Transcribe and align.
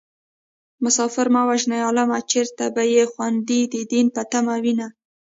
مسافر 0.83 1.27
مه 1.33 1.41
وژنئ 1.49 1.81
عالمه 1.87 2.19
چېرته 2.31 2.63
به 2.75 2.83
يې 2.93 3.03
خويندې 3.11 3.59
د 3.73 3.75
دين 3.91 4.07
په 4.15 4.21
تمه 4.31 4.55
وينه 4.63 4.87